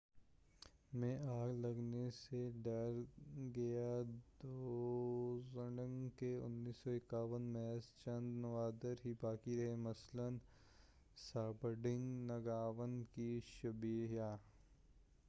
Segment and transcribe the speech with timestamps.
[0.01, 4.05] 1951 میں آگ لگنے سے ڈرکگیال
[4.39, 6.31] ڈزونگ کے
[7.47, 10.37] محض چند نوادر ہی باقی رہے مثلاً
[11.23, 14.35] ژابڈرنگ نگاوانگ کی شبییہ